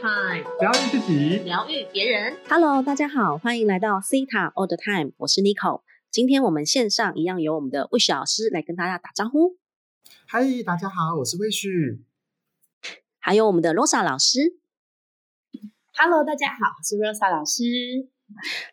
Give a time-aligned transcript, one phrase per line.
[0.00, 2.38] Time，疗愈自己，疗愈别人。
[2.48, 5.82] Hello，大家好，欢迎来到 Cita All the Time，我是 Nico。
[6.08, 9.56] 今天我们线上一样有我们的魏旭老师来跟大家打招呼，
[10.26, 12.04] 嗨，大家好，我是魏旭。
[13.18, 14.60] 还有我们的 Rosa 老师。
[15.94, 17.64] Hello，大家好，我是 Rosa 老师。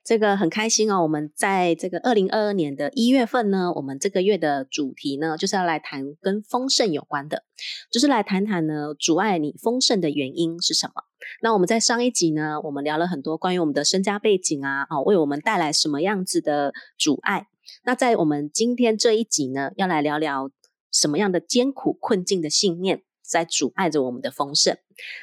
[0.04, 7.44] 这个很开心哦，我们在这个二零二二年的一月份呢，我们这个月的主题呢，就是要来谈跟丰盛有关的，
[7.92, 10.94] 就是来谈谈呢阻碍你丰盛的原因是什么。
[11.42, 17.48] 那我们在上一集呢，我们聊了很多关于我们的身家背景啊，哦，为我们带来什么样子的阻碍。
[17.84, 20.52] 那在我们今天这一集呢，要来聊聊
[20.92, 24.78] 什么样的艰苦困境的信念在阻碍着我们的丰盛。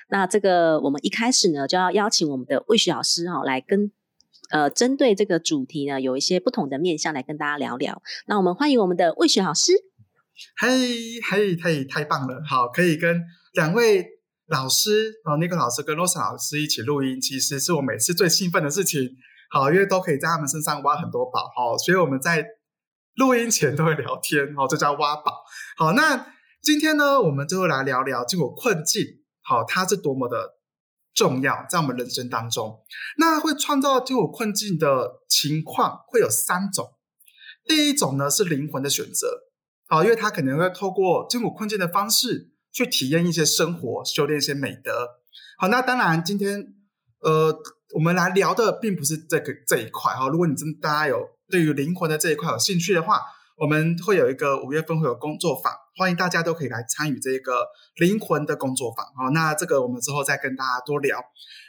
[0.08, 3.92] 那这个我们一开始呢，就要邀请我们的魏雪老师哦，来跟
[4.52, 8.02] 呃针对这个主题呢，有一些不同的面向来跟大家聊聊。
[8.26, 9.72] 那我们欢迎我们的魏雪老师。
[10.56, 12.42] 嘿，嘿，太太棒了！
[12.48, 13.22] 好，可以跟
[13.54, 14.06] 两位
[14.48, 19.16] 老师哦，那个老师跟 Rosa 老师一起录音，其实是我每次最兴奋的事情。
[19.50, 22.44] 好，因为都可以在他们身上挖很多宝哦，所以我们在
[23.16, 25.32] 录音前都会聊天哦，这叫挖宝。
[25.76, 26.26] 好，那
[26.62, 29.02] 今天呢，我们就会来聊聊这种困境，
[29.42, 30.36] 好，它是多么的
[31.14, 32.80] 重要，在我们人生当中。
[33.18, 36.94] 那会创造这种困境的情况会有三种，
[37.64, 39.44] 第一种呢是灵魂的选择。
[39.88, 45.08] 好，因为他可能会透过艰苦困境的方式去体验一些生活，修炼一些美德。
[45.58, 46.74] 好，那当然今天
[47.20, 47.54] 呃，
[47.94, 50.28] 我们来聊的并不是这个这一块哈。
[50.28, 53.20] 如果你真大家有对于灵魂的这一块有兴趣的话，
[53.62, 59.06] 我们会有一个五月份会有工作坊，欢迎大家都可以来参与这个灵魂的工作坊。
[59.14, 61.24] 好，那这个我们之后再跟大家多聊。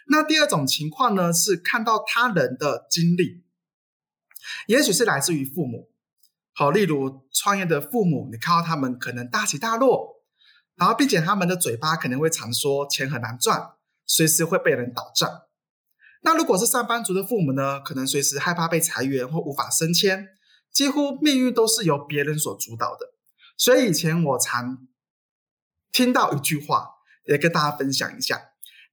[0.07, 3.43] 那第二种情况呢，是看到他人的经历，
[4.65, 5.91] 也许是来自于父母。
[6.55, 10.23] 好，例如创业的父母，你看到他们可能大起大落，
[10.75, 13.73] 然后并且他们的嘴巴可能会常说钱很难赚，
[14.07, 15.29] 随时会被人倒账。
[16.23, 20.29] 那如果是上班族的父母呢，可能随时害怕被裁员或无法升迁，
[20.73, 23.13] 几乎命运都是由别人所主导的。
[23.57, 24.79] 所以以前我常
[25.91, 26.89] 听到一句话，
[27.27, 28.41] 也跟大家分享一下，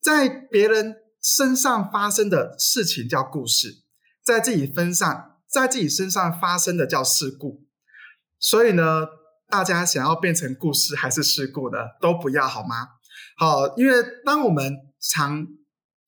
[0.01, 3.83] 在别人身上发生的事情叫故事，
[4.23, 5.29] 在自己身上。
[5.51, 7.67] 在自己身上发生的叫事故，
[8.39, 9.09] 所以呢，
[9.49, 12.87] 大家想要变成故事还是事故呢，都不要好吗？
[13.37, 15.49] 好，因为当我们常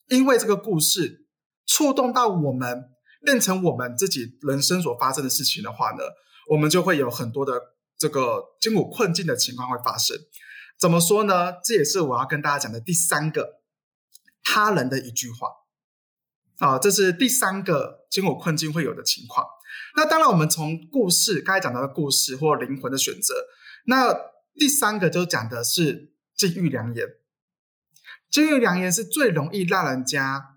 [0.07, 1.27] 因为这个故事
[1.67, 2.92] 触动到我们，
[3.25, 6.03] 变成我们自己人生所发生的事情的话呢，
[6.51, 7.61] 我们就会有很多的
[7.97, 10.17] 这个艰苦困境的情况会发生。
[10.79, 11.55] 怎么说呢？
[11.65, 13.61] 这也是我要跟大家讲的第三个
[14.43, 15.49] 他人的一句话。
[16.59, 19.45] 啊，这是第三个艰苦困境会有的情况。
[19.97, 23.35] 那当然，我们从故事刚才讲到的故事或灵魂的选择，
[23.87, 24.15] 那
[24.55, 27.07] 第三个就讲的是金玉良言。
[28.31, 30.52] 金玉良言是最容易让人家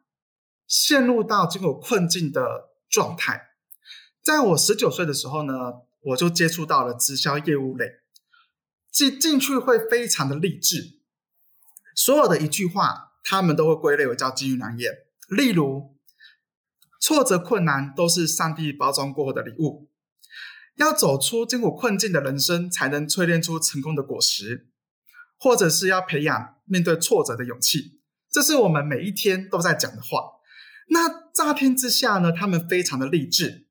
[0.67, 3.49] 陷入到艰苦困境的状态。
[4.23, 5.53] 在我十九岁的时候呢，
[6.01, 7.85] 我就接触到了直销业务类，
[8.91, 10.99] 进进去会非常的励志，
[11.95, 14.91] 所有的一句话，他们都会归类为叫金玉良言。
[15.29, 15.95] 例如，
[16.99, 19.89] 挫折困难都是上帝包装过后的礼物。
[20.75, 24.67] 要走出艰苦困境的人生，才能淬炼出成功的果实，
[25.37, 28.01] 或者是要培养面对挫折的勇气。
[28.29, 30.31] 这是我们每一天都在讲的话。
[30.87, 33.67] 那乍听之下呢，他们非常的励志，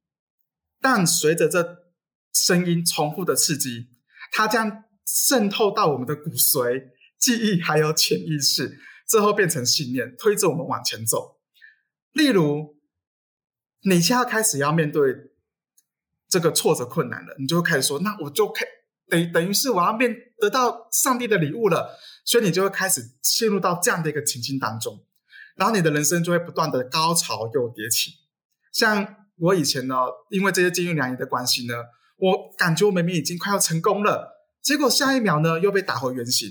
[0.80, 1.84] 但随着这
[2.32, 3.88] 声音重复的刺激，
[4.32, 11.38] 它将渗透到我们的骨髓、记忆还有潜意识，最后变成信念，推着我们往前走。
[12.12, 12.76] 例如，
[13.82, 15.14] 你现在开始要面对
[16.28, 18.64] 这个挫折困难了，你就会开始说：“那我就开
[19.08, 25.04] 等等于是我要面得到上帝的礼物了。”所以你就会开始陷入到这样的一个情境当中，
[25.56, 28.12] 然后你的人生就会不断的高潮又迭起。
[28.72, 29.96] 像我以前呢，
[30.30, 31.74] 因为这些金玉良言的关系呢，
[32.16, 36.48] 我感觉我明明已经快要成功了，结果下一秒呢又被打回原形，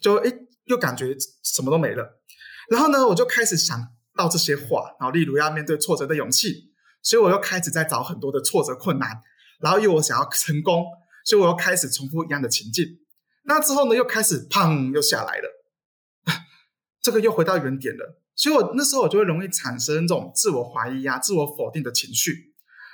[0.00, 0.32] 就诶
[0.64, 2.20] 又感觉什么都没了。
[2.70, 3.92] 然后呢，我就开始想。
[4.16, 6.72] 到这些话，然后例如要面对挫折的勇气，
[7.02, 9.10] 所以我又开始在找很多的挫折困难，
[9.60, 10.86] 然后因为我想要成功，
[11.26, 12.86] 所以我又开始重复一样的情境。
[13.44, 15.48] 那之后呢，又开始砰又下来了，
[17.06, 18.20] 这个又回到原点了。
[18.34, 22.52] 所以我那时候我就会容易产生这种自我怀疑啊、自我否定的情绪，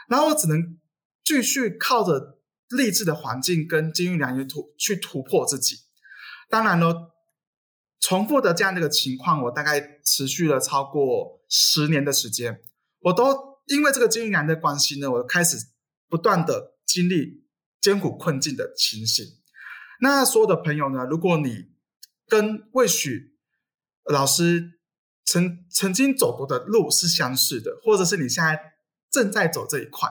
[0.08, 0.78] 然后我只能
[1.24, 2.38] 继续靠着
[2.68, 5.76] 励志的环境跟金玉良言突去突破自己。
[6.50, 7.08] 当然了。
[8.04, 12.60] 重复的这样的一个情况，我大概持续了超过十年的时间，
[12.98, 15.56] 我都因为这个金玉良的关系呢，我开始
[16.08, 17.44] 不断的经历
[17.80, 19.24] 艰苦困境的情形。
[20.00, 21.70] 那所有的朋友呢，如果你
[22.26, 23.31] 跟魏许
[24.04, 24.80] 老师
[25.24, 28.58] 曾曾经走过的路是相似的，或者是你现在
[29.10, 30.08] 正在走这一块，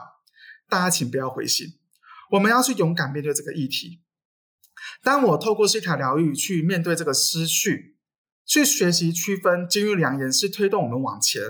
[0.68, 1.66] 大家请不要灰心，
[2.30, 4.00] 我们要去勇敢面对这个议题。
[5.02, 7.96] 当我透过西塔疗愈去面对这个思绪，
[8.46, 11.42] 去学习区分金玉良言是推动我们往前，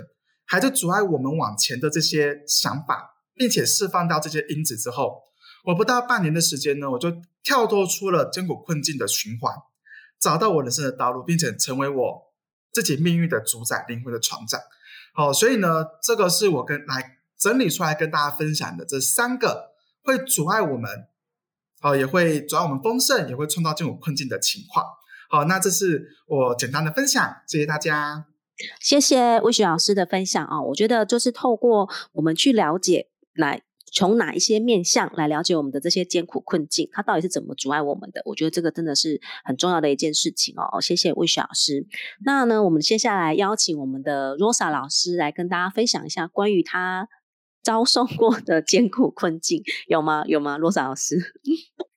[0.45, 5.21] 还是阻碍我们往前的这些想法，并且释放掉这些因子之后，
[5.65, 9.53] 我不到半年的时间呢，我就跳脱出了艰苦困境的循环，
[10.19, 12.32] 找到我人生的道路，并且成为我
[12.73, 14.59] 自己命运的主宰、灵魂的船长。
[15.13, 19.73] 好，所以呢，这个是我跟来整理出来跟大家分享的这三个
[20.03, 20.89] 会阻碍我们。
[21.79, 24.85] 好，也会阻碍我们丰盛，也会创造这种困境的情况。
[25.29, 28.25] 好，那这是我简单的分享，谢谢大家。
[28.79, 38.21] 谢谢魏雪老师的分享啊，我觉得就是透过我们去了解，来从哪一些面向来了解我们的这些艰苦困境，它到底是怎么阻碍我们的？
[38.25, 40.81] 我觉得这个真的是很重要的一件事情哦。
[40.81, 41.85] 谢谢魏雪老师。
[42.25, 47.07] 那呢，我们接下来邀请我们的 Rosa 老师来跟大家分享一下关于他。
[47.63, 50.25] 遭受过的 艰苦困境有吗？
[50.27, 50.57] 有吗？
[50.57, 51.15] 罗莎老师，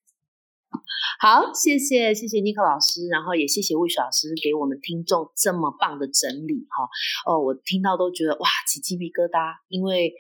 [1.18, 6.86] 好，谢谢谢谢尼克老师，然后也谢谢魏雪老师给我们听众这么棒的整理哈。
[7.26, 10.14] 哦，我听到都觉得哇起鸡皮疙瘩，因为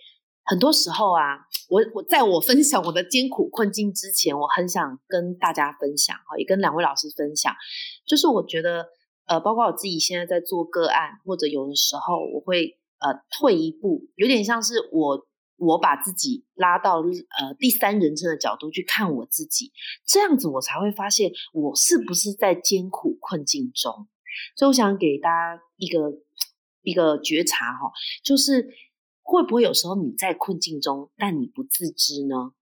[0.46, 1.38] 很多时候啊，
[1.68, 7.54] 我我在我分享我的艰苦困境之前，我很想跟大家分享哈，也跟两位老师分享，
[8.06, 8.86] 就是我觉得
[9.26, 15.26] 呃，包括我自己现在在做个案，或者有的时候我会呃退一步，有点像是我。
[15.58, 19.72] 我把自己拉到呃第三人称的角度去看我自己，
[20.06, 24.06] 这样子我才会发现我是不是在艰苦困境中。
[24.54, 26.12] 所以我想给大家一个
[26.82, 27.90] 一个觉察哈，
[28.22, 28.68] 就是
[29.26, 32.52] 会不会有时候你在困境中，但你不自知呢？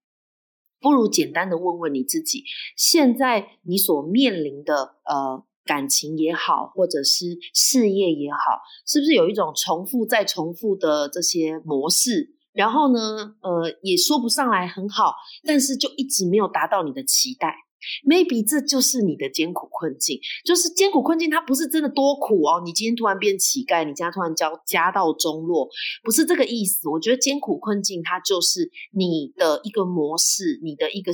[0.81, 2.45] 不如简单的问问你自己，
[2.75, 8.39] 现在你所面临的呃感情也好，或者是事业也好，
[8.87, 12.35] 是不是有一种重复再重复的这些模式？
[12.53, 15.15] 然后呢，呃，也说不上来很好，
[15.45, 17.64] 但是就一直没有达到你的期待。
[18.07, 22.63] Maybe 这就是你的艰苦困境，就是艰苦困境，它不是真的多苦哦。
[22.65, 25.69] 你今天突然变乞丐，你家突然交家道中落，
[26.03, 26.89] 不是这个意思。
[26.89, 31.13] 我觉得艰苦困境，它就是你的一个模式，你的一个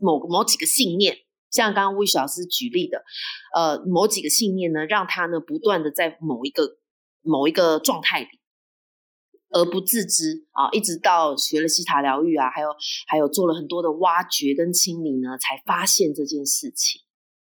[0.00, 1.16] 某某几个信念，
[1.50, 3.02] 像刚刚魏老师举例的，
[3.54, 6.78] 呃，某几个信念呢，让他呢不断的在某一个
[7.22, 8.26] 某一个状态里。
[9.52, 12.68] 而不自知啊，一直到学了西塔疗愈啊，还有
[13.06, 17.02] 还有做了很多的挖掘跟清理呢，才发现这件事情。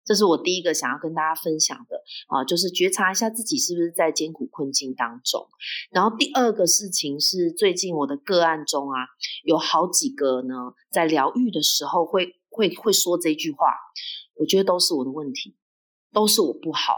[0.03, 5.47] 这是我第一个想要跟大家分享的啊，就是觉察一下自己是不是在艰苦困境当中。
[5.91, 8.97] 然后第二个事情是，最近我的个案中啊，
[9.43, 13.67] 有好几个呢，在疗愈的时候会会会说这句话，
[14.37, 15.55] 我觉得都是我的问题，
[16.11, 16.95] 都是我不好。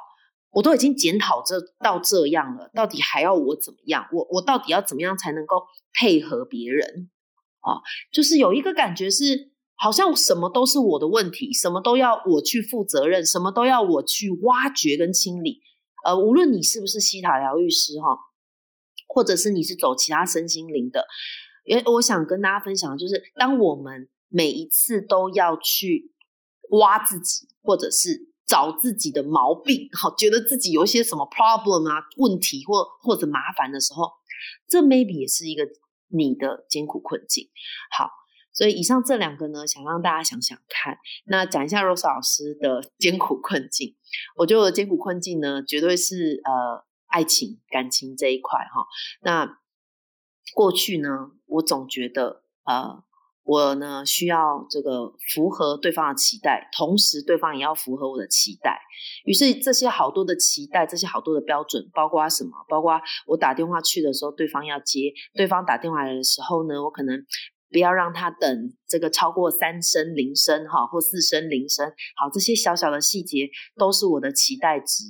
[0.54, 4.08] 我都已经检讨这到这样了，到底还要我怎么样？
[4.14, 5.64] 我我到底要怎么样才能够
[5.94, 7.10] 配合别人？
[7.60, 15.62] 啊，就是有一个感觉是，好像什么都是我的问题，什么都要我去负责任，什么都要我去挖掘跟清理。
[16.06, 18.16] 呃，无论你是不是西塔疗愈师哈，
[19.08, 21.06] 或者是你是走其他身心灵的，
[21.66, 26.12] 因为我想跟大家分享，就是当我们每一次都要去
[26.70, 28.33] 挖自己，或者是。
[28.46, 34.12] 找自己的毛病， 好，觉得自己有一些什么 problem 啊、问题或或者麻烦的时候，
[34.68, 35.68] 这 maybe 也是一个
[36.10, 37.50] 你的艰苦困境。
[37.92, 38.10] 好，
[38.54, 40.98] 所以以上这两个呢，想让大家想想看。
[41.26, 43.96] 那讲一下 Rose 老师的艰苦困境，
[44.38, 48.86] 我觉得艰苦困境呢，绝对是呃爱情感情这一块哈。
[49.22, 49.60] 那
[50.54, 53.04] 过去呢，我总觉得呃。
[53.44, 58.80] 我呢需要这个符合对方的期待，同时对方也要符合我的期待。
[59.26, 62.52] 于是这些好多的期待，这些好多的标准，包括什么？
[62.70, 67.26] 包括我打电话去的时候，对方要接；对方打电话来的时候呢，我可能
[67.70, 71.86] 不要让他等这个超过三声铃声哈，或四声铃声。
[72.16, 75.04] 好，这些小小的细节都是我的期待值。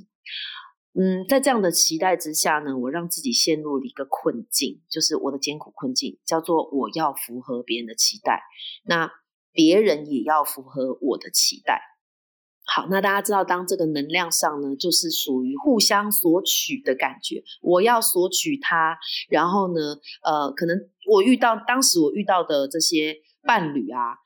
[0.96, 8.44] 嗯，在这样的期待之下呢，我让自己陷入了一个困境，就是我的艰苦困境，叫做我要符合别人的期待，
[8.86, 9.12] 那
[9.52, 11.82] 别人也要符合我的期待。
[12.66, 18.96] 好，那大家知道，当这个能量上呢，就是属于互相索取的感觉，我要索取他，
[19.30, 20.78] 然后呢，呃，可能
[21.10, 24.18] 我遇到当时我遇到的这些伴侣啊，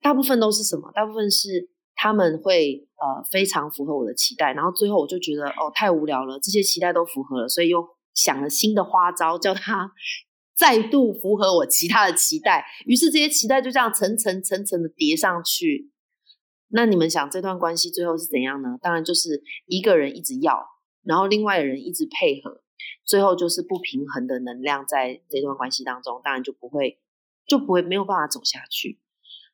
[0.00, 0.92] 大部分都是什么？
[0.92, 1.68] 大部分是。
[1.96, 7.84] 他们会呃非常符合我的期待，然后最后我就觉得哦太无聊了，这些期待都符合了，所以又
[8.14, 9.90] 想了新的花招，叫他
[10.54, 12.64] 再度符合我其他的期待。
[12.84, 15.90] 于是这些期待就这样层层层层的叠上去。
[16.68, 18.76] 那你们想这段关系最后是怎样呢？
[18.82, 20.66] 当然就是一个人一直要，
[21.02, 22.62] 然后另外的人一直配合，
[23.04, 26.98] 最后就是不平衡的能量在这段关系当中，当然就不会
[27.46, 28.98] 就不会没有办法走下去。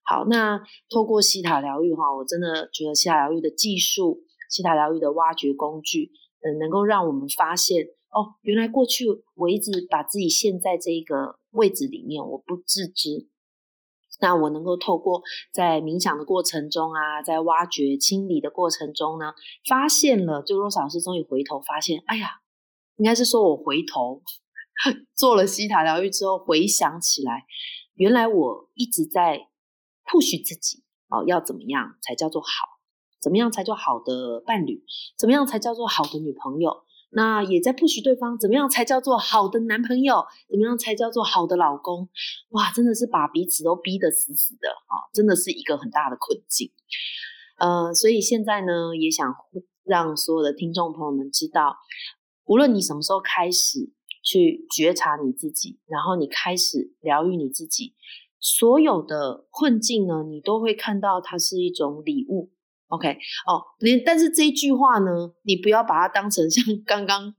[0.05, 9.07] 好，那透过西塔疗愈哈，我真的觉得西塔疗愈的技术、西塔疗愈的挖掘工具，嗯，能够让我们发现哦，原来过去
[9.37, 13.29] 我一直把自己陷在这个位置里面，我不自知。
[14.21, 19.33] 那我能够透过在冥想的过程中啊，在挖掘清理的过程中呢，
[19.69, 22.27] 发现了，就若老师终于回头发现，哎呀，
[22.97, 24.21] 应该是说我回头
[25.15, 27.45] 做了西塔疗愈之后，回想起来，
[27.95, 29.47] 原来我一直在。
[30.13, 32.49] 不许自己哦，要怎么样才叫做好？
[33.19, 34.85] 怎么样才叫好的伴侣？
[35.17, 36.85] 怎么样才叫做好的女朋友？
[37.15, 40.25] 那也在不许对方怎么样才叫做好的男朋友？
[40.49, 42.09] 怎么样才叫做好的老公？
[42.51, 45.09] 哇，真的是把彼此都逼得死死的啊！
[45.15, 46.73] 真的是一个很大的困境。
[47.59, 49.35] 呃，所以现在呢，也想
[49.85, 51.77] 让所有的听众朋友们知道，
[52.45, 53.93] 无论你什么时候开始
[54.25, 57.95] 去觉察你自己，然后你开始疗愈你自己。
[58.43, 62.51] 所有的困境呢，你都会看到它是一种礼物
[62.89, 63.17] ，OK？
[63.47, 67.35] 哦，你但是这一句话呢，你不要把它当成像 刚刚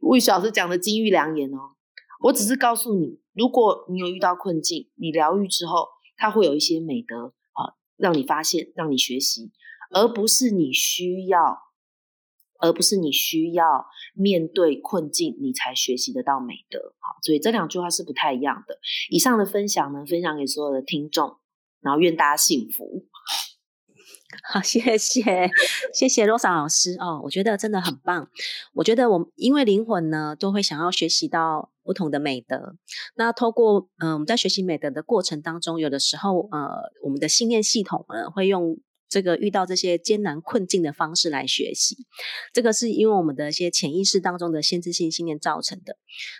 [0.00, 1.74] 魏老师讲的金玉良言哦。
[2.22, 9.50] 我只是告诉你，如果你有遇到困境，你疗愈之后，它会有一些美德啊，让你发现，让你学习，
[9.90, 11.69] 而不是你需要。
[12.60, 16.94] 而不是你需要面对困境，你才学习得到美德。
[16.98, 18.78] 好，所以这两句话是不太一样的。
[19.08, 21.38] 以上的分享呢，分享给所有的听众，
[21.80, 23.06] 然后愿大家幸福。
[24.52, 25.50] 好，谢谢，
[25.92, 28.28] 谢谢罗莎老师哦，我觉得真的很棒。
[28.74, 32.76] 我觉得我因为灵魂呢，都会想要学习到不同的美德。
[33.16, 38.78] 那透过嗯，我们在学习美德的过程当中，有的时候呃，我们的信念系统呢，会用。
[39.10, 41.96] 这个遇到这些艰难困境的方式来学习，
[42.54, 45.96] 这个是因为我们的一些潜意识当中的限制性信念造成的。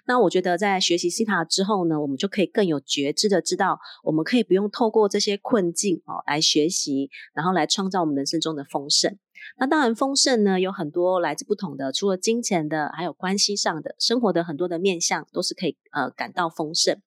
[0.07, 9.19] 那我觉得在学习西塔之后呢，我们就可以更有觉知的知道，我们可以不用透过这些困境哦来学习，然后来创造我们人生中的丰盛。
[9.59, 17.00] 那当然，丰盛呢有很多来自不同的，除了金钱的，还有关系上的，生活的很多的面向都是可以呃感到丰盛。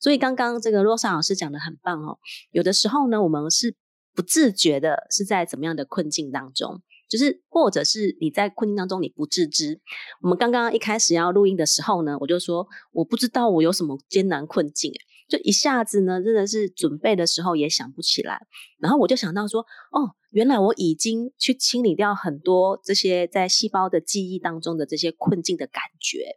[0.00, 2.18] 所以刚刚这个罗莎老师讲的很棒哦，
[2.50, 3.76] 有的时候呢，我们是。
[4.14, 9.80] 不自觉的是在怎么样的困境当中，就是或者是你在困境当中你不自知。
[10.20, 14.92] 我们刚刚一开始要录音的时候呢，我就说我不知道我有什么艰难困境，
[15.28, 18.38] 就一下子呢真的是准备的时候也想不起来。
[18.78, 26.36] 然后我就想到说，哦，原来我已经去清理掉很多这些在细胞的记忆当中的这些困境的感觉。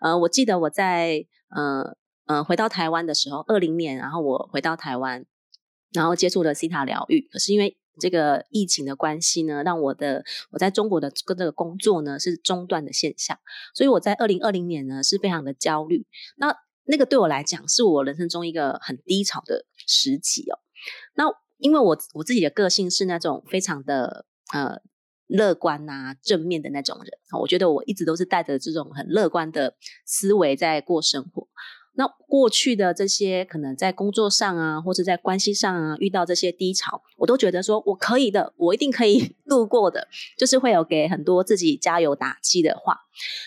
[0.00, 5.24] 呃，我记得我在呃呃回到台湾的时候，二零年，然后我回到台湾。
[5.94, 13.38] 然后接触了西塔疗愈，可是因为这个疫情的关系呢，让我的我在中国的这个工作呢是中断的现象，
[13.72, 16.04] 所以我在二零二零年呢是非常的焦虑。
[16.36, 16.54] 那
[16.86, 20.58] 那个对我来讲是我人生中一个很低潮的时期哦。
[21.14, 21.24] 那
[21.58, 24.80] 因为我我自己的个性是那种非常的呃
[25.28, 27.10] 乐观啊正面的那种人，
[27.40, 31.46] 我觉得我一直都是带着这种很乐观的思维在过生活。
[31.96, 42.98] 那过去的这些可能在工作上啊，或者在关系上啊，遇到这些低潮，我都觉得说我可以的，我一定可以 度过的，就是会有给很多自己加油打气的话。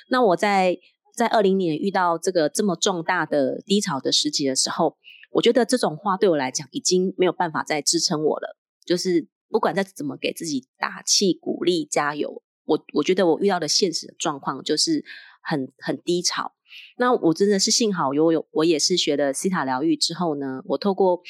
[0.09, 0.77] 那我在
[1.13, 4.95] 在二零年遇到这个这么重大的低潮的时期的时候，
[5.31, 8.55] 我觉得这种话对我来讲已经没有办法再支撑我了。
[8.85, 15.03] 就是不管再怎么给自己打气、鼓励、加油，我我觉得我遇到的现实的状况就是
[15.41, 16.53] 很很低潮。
[16.98, 21.22] 那我真的是幸好有有我也是学了西塔疗愈之后呢，我透过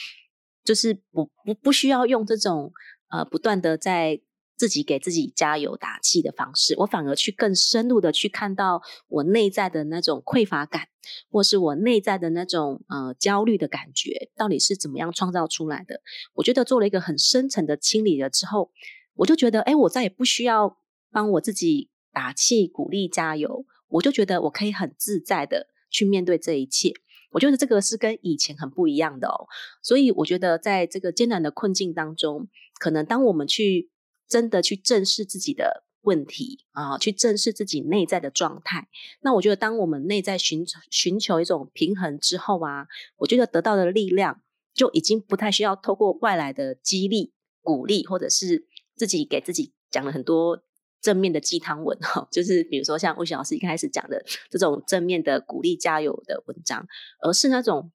[0.63, 2.71] 就是不不不需要用这种
[3.09, 4.21] 呃不断的在
[4.57, 10.87] 自己给自己加油打气的方式，我反而去更深入的去看到我内在的那种匮乏感，
[11.29, 16.01] 或是我内在的那种呃焦虑的感觉，到底是怎么样创造出来的？
[16.33, 18.71] 我觉得做了一个很深层的清理了之后，
[19.13, 20.77] 我就觉得哎，我再也不需要
[21.11, 23.63] 帮我自己打气、鼓励、加油。
[23.89, 26.91] 我就觉得我可以很自在的去面对这一切，
[27.31, 29.47] 我觉得这个是跟以前很不一样的哦。
[29.81, 32.47] 所以我觉得在这个艰难的困境当中，
[32.79, 33.89] 可能当我们去
[34.27, 38.87] 真的去正视自己的问题啊，去正视自己内在的状态，
[39.21, 44.41] 那我觉得当我们内在寻寻求一种平衡之后啊，我觉得得到的力量
[44.73, 50.63] 就已经不太需要透过外来的激励、鼓励，或者是自己给自己讲了很多。
[51.01, 56.87] 正面的鸡汤文哈，就是比如说像魏雪老师一开始讲的这种正面的鼓励加油的文章，
[57.21, 57.91] 而是那种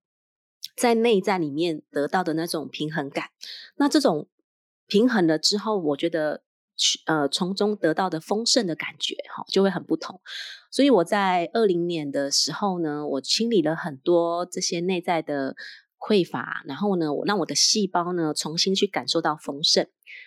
[0.76, 3.30] 在内在里面得到的那种平衡感。
[3.76, 4.28] 那这种
[4.86, 6.42] 平衡了之后，我觉得
[7.06, 10.20] 呃从中得到的丰盛的感觉，哈，就会很不同。
[10.70, 15.54] 所以我在二零年的时候呢，我清理了很多这些内在的
[16.02, 19.86] 匮乏，然后呢，我让我的细胞呢重新去感受到丰盛。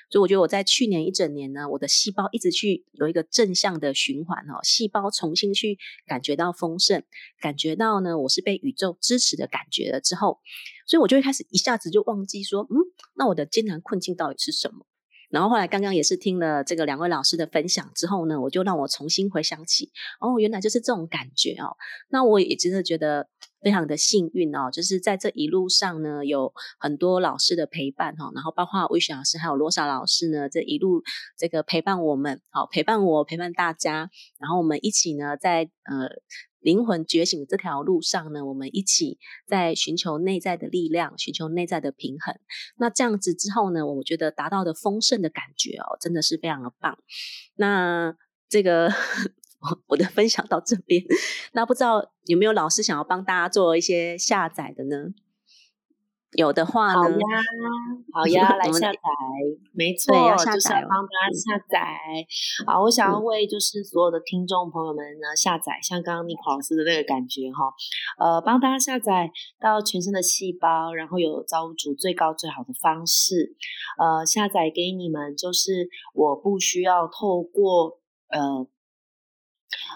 [0.10, 5.78] 所以我觉得我在去年一整年呢，我的细胞一直去有一个正向的循环哦，细胞重新去
[6.08, 7.04] 感觉到丰盛，
[7.42, 10.40] 感觉到呢我是被宇宙支持的感觉了之后，
[10.88, 12.78] 所以我就会开始一下子就忘记说，嗯，
[13.16, 14.86] 那我的艰难困境到底是什么？
[15.32, 19.92] 然后后来刚刚也是听了这个两位老师的分享之后呢，我就让我重新回想起，
[20.22, 21.76] 哦，原来就是这种感觉哦。
[22.10, 23.28] 那我也真的觉得
[23.66, 31.02] 非常的幸运哦，就是在这一路上呢，有很多老师的陪伴哈，然后包括魏雪老师还有罗莎老师呢，这一路
[31.36, 36.10] 这个陪伴我们，好陪伴我陪伴大家，然后我们一起呢在呃。
[36.66, 42.34] 灵魂觉醒的这条路上呢，我们一起在寻求内在的力量，寻求内在的平衡。
[42.76, 46.98] 那这样子之后呢，我觉得达到的丰盛的感觉哦，真的是非常的棒。
[47.54, 48.16] 那
[48.50, 48.92] 这个
[49.88, 51.04] 我的分享到这边，
[51.54, 55.14] 那不知道有没有老师想要帮大家做一些下载的呢？
[56.38, 57.18] 有的话呢，好呀，
[58.12, 59.00] 好呀， 来下载，
[59.72, 61.80] 没错，就是要帮大家下载。
[62.66, 67.72] 好，我想要为就是所有的听众朋友们呢下载，像刚刚尼克老师的那个感觉哈，
[68.20, 69.32] 呃，帮大家下载
[69.62, 73.56] 到全身的细胞，然后有造物主最高最好的方式，
[73.98, 78.68] 呃，下载给你们，就是我不需要透过呃，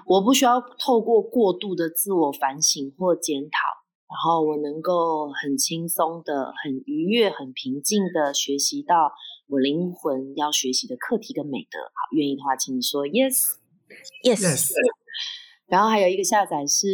[0.06, 3.80] 我不需要透过过度的自我反省或检讨。
[4.10, 9.12] 然后我能够很轻松的、很愉悦、很平静的学习到
[9.48, 11.78] 我灵魂要学习的课题跟美德。
[11.80, 14.72] 好，愿意的话，请你说 yes，yes。
[15.70, 16.88] 然后还有一个下载是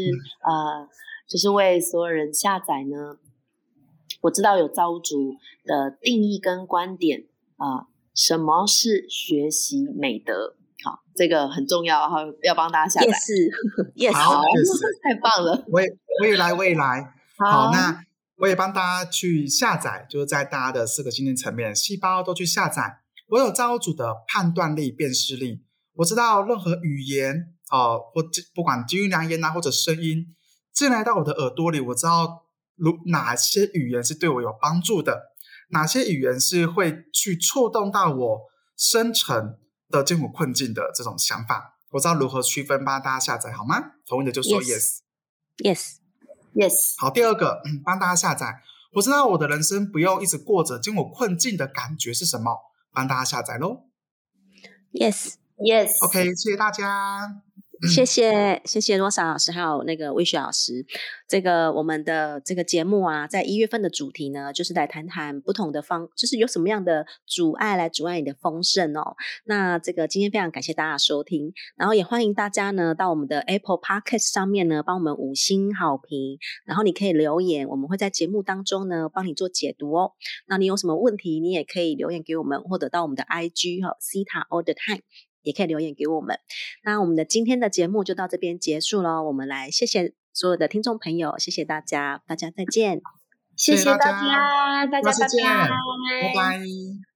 [0.44, 0.89] 呃，
[1.30, 3.18] 就是为所有人下载呢。
[4.24, 10.58] 我知道有造物主的定义跟观点啊，什么是学习美德？
[11.15, 13.07] 好，这个很重要哈，要帮大家下载。
[13.96, 14.44] Yes，Yes， 好，
[15.01, 15.63] 太棒了。
[15.70, 15.85] 未
[16.22, 18.03] 未来未来，好，那
[18.37, 23.00] 我也帮大家去下载，就是在大家的四个心灵层面，细胞都去下载。
[23.29, 25.63] 我有造物主的判断力、辨识力，
[25.96, 28.22] 我知道任何语言哦，或
[28.53, 30.27] 不管金玉良言呐，或者声音
[30.74, 32.44] 进来到我的耳朵里，我知道
[32.75, 35.31] 如哪些语言是对我有帮助的，
[35.70, 38.42] 哪些语言是会去触动到我
[38.77, 39.57] 深层。
[39.89, 43.93] 的艰苦困境的这种想法，我知道如何区分，帮大家下载好吗？
[44.05, 45.91] 同意的就说 yes，yes，yes。
[46.98, 48.61] 好，第二个，帮大家下载。
[48.93, 52.57] 我知道我的人生不用一直过着艰苦困境的感觉是什么，
[52.91, 53.85] 帮大家下载喽。
[54.93, 55.91] Yes，yes。
[56.05, 57.41] OK，谢谢大家。
[57.92, 60.85] 谢谢谢谢罗莎老师，还有那个魏雪老师。
[61.27, 69.16] 这个我们的这个节目啊，在一月份的主题呢，就是来谈谈不同的方，就是有什么样的阻碍来阻碍你的丰盛哦。
[69.46, 80.14] 那这个今天非常感谢大家收听，然后也欢迎大家呢到我们的 Apple Podcast 上面呢帮我们五星好评，然后你可以留言，我们会在节目当中呢帮你做解读哦。
[80.48, 85.01] 那你有什么问题，你也可以留言给我们，或者到我们的 IG 哈，Cita All the Time。
[85.46, 86.38] 也可以留言给我们。
[86.84, 89.24] 那我们的今天的节目就到这边结束了。
[89.24, 93.01] 我们来谢谢所有的听众朋友，谢谢大家，大家再见。
[93.55, 95.70] 谢谢大家，大家拜拜，
[96.22, 97.15] 拜拜。